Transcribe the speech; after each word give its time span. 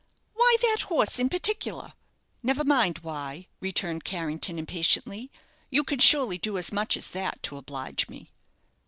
"Why 0.33 0.55
that 0.63 0.81
horse 0.87 1.19
in 1.19 1.29
particular?" 1.29 1.93
"Never 2.41 2.63
mind 2.63 2.97
why," 3.03 3.45
returned 3.59 4.03
Carrington, 4.03 4.57
impatiently. 4.57 5.29
"You 5.69 5.83
can 5.83 5.99
surely 5.99 6.39
do 6.39 6.57
as 6.57 6.71
much 6.71 6.97
as 6.97 7.11
that 7.11 7.43
to 7.43 7.57
oblige 7.57 8.09
me." 8.09 8.31